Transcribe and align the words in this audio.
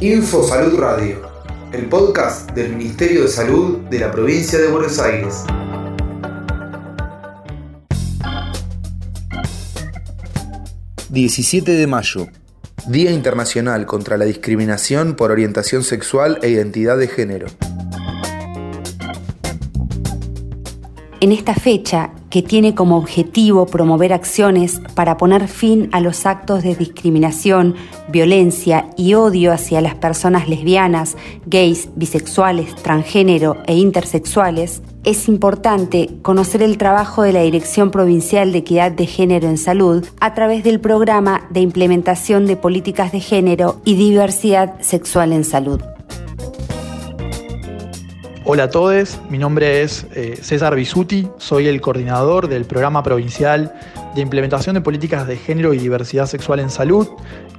Info 0.00 0.42
Salud 0.46 0.78
Radio, 0.78 1.22
el 1.72 1.86
podcast 1.86 2.50
del 2.52 2.76
Ministerio 2.76 3.22
de 3.22 3.28
Salud 3.28 3.78
de 3.88 3.98
la 3.98 4.10
provincia 4.10 4.58
de 4.58 4.68
Buenos 4.68 4.98
Aires. 4.98 5.44
...17 11.10 11.64
de 11.64 11.86
mayo... 11.86 12.28
Día 12.88 13.10
Internacional 13.10 13.84
contra 13.84 14.16
la 14.16 14.24
Discriminación 14.24 15.14
por 15.14 15.30
Orientación 15.30 15.84
Sexual 15.84 16.38
e 16.42 16.48
Identidad 16.48 16.96
de 16.96 17.08
Género. 17.08 17.46
En 21.20 21.32
esta 21.32 21.54
fecha, 21.54 22.10
que 22.30 22.42
tiene 22.42 22.74
como 22.74 22.96
objetivo 22.96 23.66
promover 23.66 24.12
acciones 24.12 24.80
para 24.94 25.16
poner 25.16 25.48
fin 25.48 25.88
a 25.92 26.00
los 26.00 26.26
actos 26.26 26.62
de 26.62 26.74
discriminación, 26.74 27.74
violencia 28.08 28.88
y 28.96 29.14
odio 29.14 29.52
hacia 29.52 29.80
las 29.80 29.96
personas 29.96 30.48
lesbianas, 30.48 31.16
gays, 31.46 31.88
bisexuales, 31.96 32.74
transgénero 32.76 33.56
e 33.66 33.76
intersexuales, 33.76 34.82
es 35.02 35.28
importante 35.28 36.10
conocer 36.22 36.62
el 36.62 36.76
trabajo 36.76 37.22
de 37.22 37.32
la 37.32 37.40
Dirección 37.40 37.90
Provincial 37.90 38.52
de 38.52 38.58
Equidad 38.58 38.92
de 38.92 39.06
Género 39.06 39.48
en 39.48 39.56
Salud 39.56 40.06
a 40.20 40.34
través 40.34 40.62
del 40.62 40.78
programa 40.78 41.48
de 41.50 41.60
implementación 41.60 42.46
de 42.46 42.56
políticas 42.56 43.10
de 43.10 43.20
género 43.20 43.80
y 43.84 43.94
diversidad 43.94 44.80
sexual 44.80 45.32
en 45.32 45.44
salud. 45.44 45.80
Hola 48.52 48.64
a 48.64 48.68
todos, 48.68 49.20
mi 49.30 49.38
nombre 49.38 49.82
es 49.82 50.08
eh, 50.12 50.36
César 50.42 50.74
Bisuti, 50.74 51.28
soy 51.38 51.68
el 51.68 51.80
coordinador 51.80 52.48
del 52.48 52.64
programa 52.64 53.00
provincial 53.00 53.72
de 54.16 54.22
implementación 54.22 54.74
de 54.74 54.80
políticas 54.80 55.28
de 55.28 55.36
género 55.36 55.72
y 55.72 55.78
diversidad 55.78 56.26
sexual 56.26 56.58
en 56.58 56.68
salud, 56.68 57.06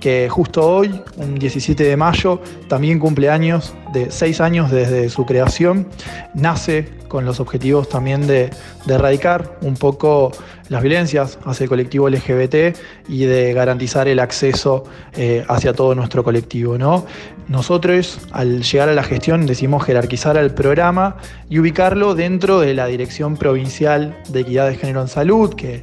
que 0.00 0.28
justo 0.28 0.66
hoy, 0.66 1.00
un 1.16 1.38
17 1.38 1.84
de 1.84 1.96
mayo, 1.96 2.40
también 2.68 2.98
cumple 2.98 3.30
años, 3.30 3.74
de 3.92 4.10
seis 4.10 4.40
años 4.40 4.70
desde 4.70 5.08
su 5.10 5.26
creación, 5.26 5.86
nace 6.34 6.88
con 7.08 7.24
los 7.24 7.40
objetivos 7.40 7.88
también 7.88 8.26
de, 8.26 8.50
erradicar 8.88 9.58
un 9.60 9.74
poco 9.74 10.32
las 10.68 10.82
violencias 10.82 11.38
hacia 11.44 11.64
el 11.64 11.68
colectivo 11.68 12.08
LGBT 12.08 12.76
y 13.08 13.24
de 13.24 13.52
garantizar 13.52 14.08
el 14.08 14.20
acceso 14.20 14.84
eh, 15.14 15.44
hacia 15.48 15.74
todo 15.74 15.94
nuestro 15.94 16.24
colectivo. 16.24 16.78
¿no? 16.78 17.04
Nosotros, 17.48 18.20
al 18.30 18.62
llegar 18.62 18.88
a 18.88 18.94
la 18.94 19.02
gestión, 19.02 19.44
decidimos 19.44 19.84
jerarquizar 19.84 20.38
al 20.38 20.54
programa 20.54 21.16
y 21.48 21.58
ubicarlo 21.58 22.14
dentro 22.14 22.60
de 22.60 22.74
la 22.74 22.86
Dirección 22.86 23.36
Provincial 23.36 24.16
de 24.28 24.40
Equidad 24.40 24.68
de 24.68 24.76
Género 24.76 25.02
en 25.02 25.08
Salud, 25.08 25.54
que 25.54 25.82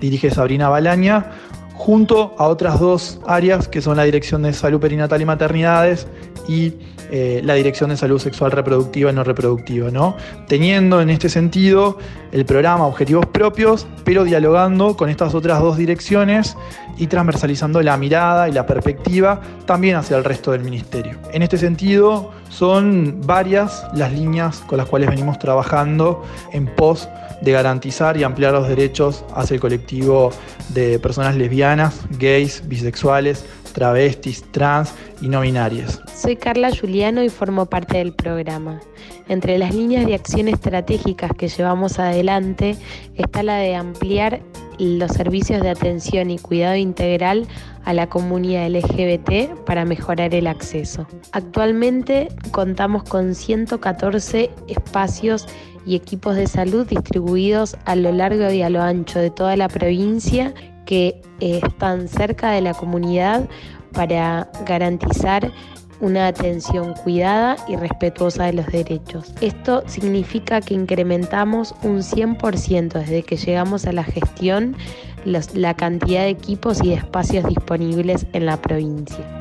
dirige 0.00 0.30
Sabrina 0.30 0.68
Balaña, 0.68 1.30
junto 1.74 2.34
a 2.38 2.46
otras 2.46 2.80
dos 2.80 3.20
áreas 3.26 3.68
que 3.68 3.82
son 3.82 3.96
la 3.96 4.04
Dirección 4.04 4.42
de 4.42 4.52
Salud 4.52 4.80
Perinatal 4.80 5.20
y 5.20 5.24
Maternidades 5.24 6.06
y 6.48 6.74
eh, 7.10 7.40
la 7.44 7.54
Dirección 7.54 7.90
de 7.90 7.96
Salud 7.96 8.18
Sexual 8.18 8.50
Reproductiva 8.50 9.10
y 9.10 9.14
No 9.14 9.24
Reproductiva, 9.24 9.90
¿no? 9.90 10.16
Teniendo 10.48 11.00
en 11.00 11.10
este 11.10 11.28
sentido 11.28 11.98
el 12.32 12.44
programa 12.44 12.86
objetivos 12.86 13.26
propios, 13.26 13.86
pero 14.04 14.24
dialogando 14.24 14.96
con 14.96 15.10
estas 15.10 15.34
otras 15.34 15.60
dos 15.60 15.76
direcciones 15.76 16.56
y 16.96 17.06
transversalizando 17.06 17.82
la 17.82 17.96
mirada 17.96 18.48
y 18.48 18.52
la 18.52 18.66
perspectiva 18.66 19.40
también 19.66 19.96
hacia 19.96 20.16
el 20.16 20.24
resto 20.24 20.52
del 20.52 20.62
ministerio. 20.62 21.18
En 21.32 21.42
este 21.42 21.58
sentido, 21.58 22.32
son 22.48 23.20
varias 23.26 23.84
las 23.94 24.12
líneas 24.12 24.60
con 24.66 24.78
las 24.78 24.88
cuales 24.88 25.10
venimos 25.10 25.38
trabajando 25.38 26.24
en 26.52 26.66
pos 26.66 27.08
de 27.42 27.52
garantizar 27.52 28.16
y 28.16 28.22
ampliar 28.22 28.52
los 28.52 28.68
derechos 28.68 29.24
hacia 29.34 29.54
el 29.54 29.60
colectivo 29.60 30.30
de 30.70 30.98
personas 30.98 31.36
lesbianas, 31.36 32.00
gays, 32.18 32.62
bisexuales, 32.66 33.44
travestis, 33.74 34.42
trans 34.52 34.94
y 35.20 35.28
no 35.28 35.42
binarias. 35.42 36.00
Soy 36.16 36.36
Carla 36.36 36.70
Juliano 36.74 37.22
y 37.22 37.28
formo 37.28 37.66
parte 37.66 37.98
del 37.98 38.14
programa. 38.14 38.80
Entre 39.28 39.58
las 39.58 39.74
líneas 39.74 40.06
de 40.06 40.14
acción 40.14 40.48
estratégicas 40.48 41.32
que 41.36 41.48
llevamos 41.48 41.98
adelante 41.98 42.76
está 43.16 43.42
la 43.42 43.56
de 43.56 43.74
ampliar 43.74 44.40
los 44.78 45.12
servicios 45.12 45.62
de 45.62 45.70
atención 45.70 46.30
y 46.30 46.38
cuidado 46.38 46.76
integral 46.76 47.46
a 47.84 47.92
la 47.92 48.08
comunidad 48.08 48.70
LGBT 48.70 49.64
para 49.66 49.84
mejorar 49.84 50.34
el 50.34 50.46
acceso. 50.46 51.06
Actualmente 51.32 52.28
contamos 52.50 53.04
con 53.04 53.34
114 53.34 54.50
espacios 54.68 55.46
y 55.86 55.96
equipos 55.96 56.36
de 56.36 56.46
salud 56.46 56.86
distribuidos 56.86 57.76
a 57.84 57.94
lo 57.94 58.10
largo 58.12 58.50
y 58.50 58.62
a 58.62 58.70
lo 58.70 58.80
ancho 58.82 59.18
de 59.18 59.30
toda 59.30 59.56
la 59.56 59.68
provincia 59.68 60.54
que 60.84 61.20
eh, 61.40 61.60
están 61.62 62.08
cerca 62.08 62.50
de 62.50 62.60
la 62.60 62.74
comunidad 62.74 63.48
para 63.92 64.50
garantizar 64.66 65.50
una 66.00 66.26
atención 66.26 66.94
cuidada 66.94 67.56
y 67.68 67.76
respetuosa 67.76 68.44
de 68.44 68.54
los 68.54 68.66
derechos. 68.66 69.32
Esto 69.40 69.82
significa 69.86 70.60
que 70.60 70.74
incrementamos 70.74 71.74
un 71.82 71.98
100% 71.98 72.92
desde 72.92 73.22
que 73.22 73.36
llegamos 73.36 73.86
a 73.86 73.92
la 73.92 74.04
gestión 74.04 74.76
la 75.24 75.74
cantidad 75.74 76.22
de 76.22 76.28
equipos 76.28 76.82
y 76.82 76.90
de 76.90 76.96
espacios 76.96 77.46
disponibles 77.46 78.26
en 78.32 78.46
la 78.46 78.60
provincia. 78.60 79.33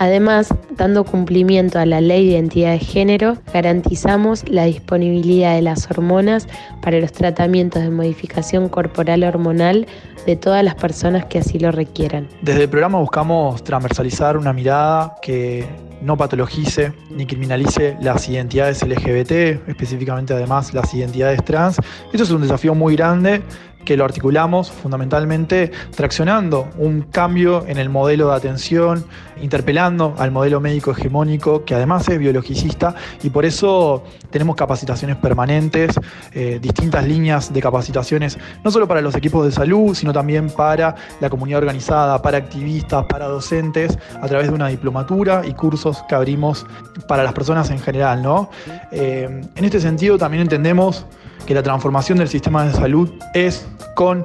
Además, 0.00 0.54
dando 0.76 1.04
cumplimiento 1.04 1.80
a 1.80 1.84
la 1.84 2.00
ley 2.00 2.26
de 2.26 2.32
identidad 2.34 2.70
de 2.70 2.78
género, 2.78 3.36
garantizamos 3.52 4.48
la 4.48 4.64
disponibilidad 4.64 5.56
de 5.56 5.62
las 5.62 5.90
hormonas 5.90 6.46
para 6.80 7.00
los 7.00 7.10
tratamientos 7.10 7.82
de 7.82 7.90
modificación 7.90 8.68
corporal 8.68 9.24
hormonal 9.24 9.88
de 10.24 10.36
todas 10.36 10.62
las 10.62 10.76
personas 10.76 11.24
que 11.24 11.40
así 11.40 11.58
lo 11.58 11.72
requieran. 11.72 12.28
Desde 12.42 12.62
el 12.62 12.68
programa 12.68 13.00
buscamos 13.00 13.64
transversalizar 13.64 14.36
una 14.36 14.52
mirada 14.52 15.16
que 15.20 15.66
no 16.00 16.16
patologice 16.16 16.92
ni 17.10 17.26
criminalice 17.26 17.96
las 18.00 18.28
identidades 18.28 18.86
LGBT, 18.86 19.68
específicamente 19.68 20.32
además 20.32 20.72
las 20.74 20.94
identidades 20.94 21.44
trans. 21.44 21.78
Esto 22.12 22.22
es 22.22 22.30
un 22.30 22.42
desafío 22.42 22.72
muy 22.72 22.94
grande 22.94 23.42
que 23.88 23.96
lo 23.96 24.04
articulamos 24.04 24.70
fundamentalmente 24.70 25.72
traccionando 25.96 26.68
un 26.76 27.00
cambio 27.00 27.64
en 27.66 27.78
el 27.78 27.88
modelo 27.88 28.28
de 28.28 28.36
atención, 28.36 29.06
interpelando 29.40 30.14
al 30.18 30.30
modelo 30.30 30.60
médico 30.60 30.90
hegemónico, 30.90 31.64
que 31.64 31.74
además 31.74 32.06
es 32.10 32.18
biologicista, 32.18 32.94
y 33.22 33.30
por 33.30 33.46
eso 33.46 34.04
tenemos 34.28 34.56
capacitaciones 34.56 35.16
permanentes, 35.16 35.98
eh, 36.34 36.58
distintas 36.60 37.08
líneas 37.08 37.50
de 37.50 37.62
capacitaciones, 37.62 38.36
no 38.62 38.70
solo 38.70 38.86
para 38.86 39.00
los 39.00 39.14
equipos 39.14 39.46
de 39.46 39.52
salud, 39.52 39.94
sino 39.94 40.12
también 40.12 40.50
para 40.50 40.94
la 41.22 41.30
comunidad 41.30 41.60
organizada, 41.60 42.20
para 42.20 42.36
activistas, 42.36 43.06
para 43.06 43.26
docentes, 43.26 43.98
a 44.20 44.28
través 44.28 44.48
de 44.48 44.54
una 44.54 44.68
diplomatura 44.68 45.46
y 45.46 45.54
cursos 45.54 46.04
que 46.10 46.14
abrimos 46.14 46.66
para 47.08 47.22
las 47.22 47.32
personas 47.32 47.70
en 47.70 47.78
general. 47.78 48.22
¿no? 48.22 48.50
Eh, 48.92 49.40
en 49.56 49.64
este 49.64 49.80
sentido 49.80 50.18
también 50.18 50.42
entendemos 50.42 51.06
que 51.48 51.54
la 51.54 51.62
transformación 51.62 52.18
del 52.18 52.28
sistema 52.28 52.66
de 52.66 52.74
salud 52.74 53.10
es 53.32 53.66
con 53.98 54.24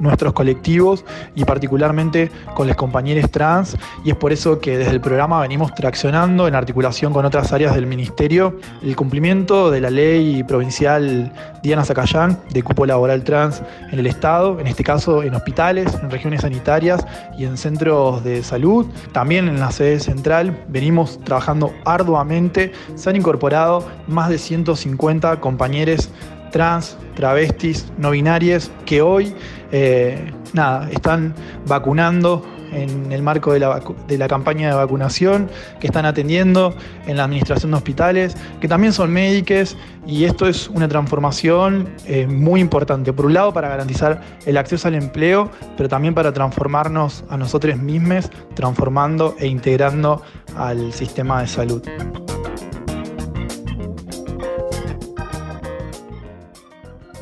nuestros 0.00 0.32
colectivos 0.32 1.04
y 1.36 1.44
particularmente 1.44 2.32
con 2.56 2.66
los 2.66 2.76
compañeros 2.76 3.30
trans 3.30 3.76
y 4.04 4.10
es 4.10 4.16
por 4.16 4.32
eso 4.32 4.58
que 4.58 4.76
desde 4.76 4.90
el 4.90 5.00
programa 5.00 5.40
venimos 5.40 5.72
traccionando 5.72 6.48
en 6.48 6.56
articulación 6.56 7.12
con 7.12 7.24
otras 7.24 7.52
áreas 7.52 7.76
del 7.76 7.86
ministerio 7.86 8.58
el 8.82 8.96
cumplimiento 8.96 9.70
de 9.70 9.80
la 9.80 9.90
ley 9.90 10.42
provincial 10.42 11.32
Diana 11.62 11.84
Zacayán 11.84 12.40
de 12.50 12.64
cupo 12.64 12.86
laboral 12.86 13.22
trans 13.24 13.62
en 13.90 13.98
el 14.00 14.06
Estado, 14.06 14.58
en 14.58 14.66
este 14.66 14.82
caso 14.82 15.22
en 15.22 15.34
hospitales, 15.34 15.94
en 16.02 16.10
regiones 16.10 16.40
sanitarias 16.42 17.06
y 17.38 17.44
en 17.44 17.56
centros 17.56 18.22
de 18.24 18.42
salud. 18.42 18.86
También 19.12 19.48
en 19.48 19.60
la 19.60 19.70
sede 19.70 20.00
central 20.00 20.64
venimos 20.68 21.18
trabajando 21.24 21.72
arduamente, 21.86 22.72
se 22.96 23.10
han 23.10 23.16
incorporado 23.16 23.88
más 24.08 24.28
de 24.28 24.38
150 24.38 25.40
compañeros 25.40 26.10
trans, 26.54 26.96
travestis, 27.16 27.84
no 27.98 28.12
binarias, 28.12 28.70
que 28.86 29.02
hoy 29.02 29.34
eh, 29.72 30.32
nada, 30.52 30.88
están 30.88 31.34
vacunando 31.66 32.46
en 32.70 33.10
el 33.10 33.22
marco 33.22 33.52
de 33.52 33.58
la, 33.58 34.28
campaña 34.28 34.68
de 34.68 34.74
vacunación, 34.76 35.50
que 35.80 35.88
están 35.88 36.06
atendiendo 36.06 36.72
en 37.08 37.16
la 37.16 37.24
administración 37.24 37.72
de 37.72 37.78
hospitales, 37.78 38.36
que 38.60 38.68
también 38.68 38.92
son 38.92 39.12
médicos 39.12 39.76
y 40.06 40.24
esto 40.24 40.46
es 40.46 40.68
una 40.68 40.86
transformación 40.86 41.88
eh, 42.06 42.28
muy 42.28 42.60
importante. 42.60 43.12
Por 43.12 43.26
un 43.26 43.34
lado, 43.34 43.52
para 43.52 43.68
garantizar 43.68 44.20
el 44.46 44.56
acceso 44.56 44.86
al 44.86 44.94
empleo, 44.94 45.50
pero 45.76 45.88
también 45.88 46.14
para 46.14 46.32
transformarnos 46.32 47.24
a 47.30 47.36
nosotros 47.36 47.76
mismos, 47.78 48.30
transformando 48.54 49.34
e 49.40 49.48
integrando 49.48 50.22
al 50.56 50.92
sistema 50.92 51.40
de 51.40 51.48
salud. 51.48 51.82